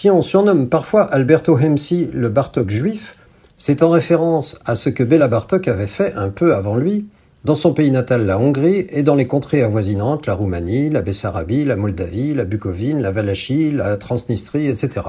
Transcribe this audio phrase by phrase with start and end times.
[0.00, 3.16] Si on surnomme parfois Alberto Hemsi le Bartok juif,
[3.56, 7.06] c'est en référence à ce que Béla Bartok avait fait un peu avant lui,
[7.44, 11.64] dans son pays natal la Hongrie et dans les contrées avoisinantes la Roumanie, la Bessarabie,
[11.64, 15.04] la Moldavie, la Bucovine, la Valachie, la Transnistrie, etc.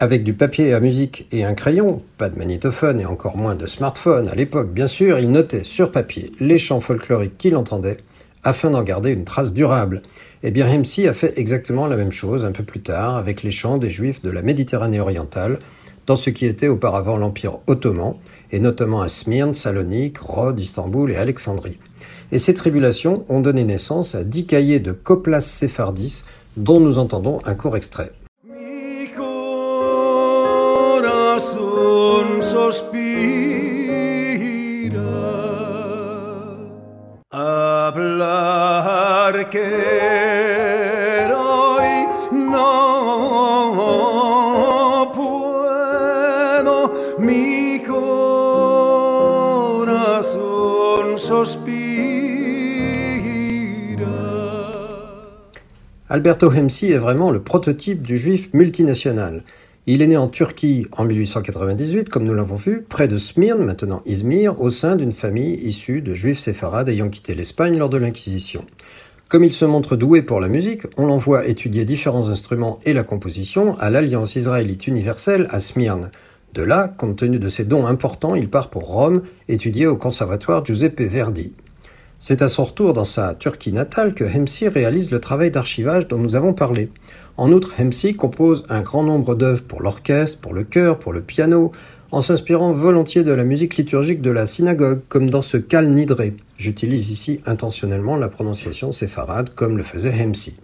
[0.00, 3.64] Avec du papier à musique et un crayon, pas de magnétophone et encore moins de
[3.64, 8.00] smartphone à l'époque, bien sûr, il notait sur papier les chants folkloriques qu'il entendait
[8.46, 10.02] afin d'en garder une trace durable.
[10.44, 13.50] Et bien Hemsi a fait exactement la même chose un peu plus tard avec les
[13.50, 15.58] chants des Juifs de la Méditerranée orientale,
[16.06, 18.14] dans ce qui était auparavant l'Empire ottoman,
[18.52, 21.80] et notamment à Smyrne, Salonique, Rhodes, Istanbul et Alexandrie.
[22.30, 26.24] Et ces tribulations ont donné naissance à dix cahiers de Coplas Sephardis,
[26.56, 28.12] dont nous entendons un court extrait.
[56.08, 59.42] Alberto Hemsi est vraiment le prototype du juif multinational.
[59.86, 64.02] Il est né en Turquie en 1898, comme nous l'avons vu, près de Smyrne, maintenant
[64.06, 68.64] Izmir, au sein d'une famille issue de juifs séfarades ayant quitté l'Espagne lors de l'Inquisition.
[69.28, 73.02] Comme il se montre doué pour la musique, on l'envoie étudier différents instruments et la
[73.02, 76.12] composition à l'Alliance israélite universelle à Smyrne.
[76.54, 80.64] De là, compte tenu de ses dons importants, il part pour Rome étudier au conservatoire
[80.64, 81.54] Giuseppe Verdi.
[82.18, 86.16] C'est à son retour dans sa Turquie natale que Hemsi réalise le travail d'archivage dont
[86.16, 86.88] nous avons parlé.
[87.36, 91.20] En outre, Hemsi compose un grand nombre d'œuvres pour l'orchestre, pour le chœur, pour le
[91.20, 91.72] piano,
[92.12, 96.22] en s'inspirant volontiers de la musique liturgique de la synagogue, comme dans ce Kal Nidre.
[96.56, 100.56] J'utilise ici intentionnellement la prononciation séfarade comme le faisait Hemsi.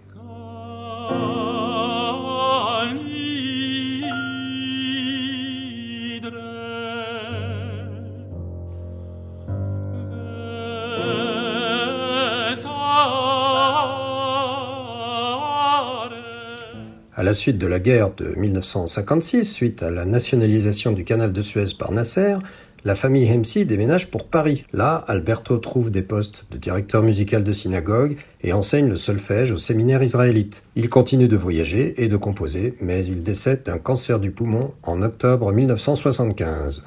[17.15, 21.41] À la suite de la guerre de 1956, suite à la nationalisation du canal de
[21.43, 22.37] Suez par Nasser,
[22.85, 24.65] la famille Hemsi déménage pour Paris.
[24.73, 29.57] Là, Alberto trouve des postes de directeur musical de synagogue et enseigne le solfège au
[29.57, 30.63] séminaire israélite.
[30.75, 35.03] Il continue de voyager et de composer, mais il décède d'un cancer du poumon en
[35.03, 36.83] octobre 1975.